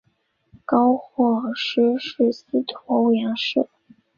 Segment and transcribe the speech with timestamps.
[0.65, 3.67] 高获师事司徒欧阳歙。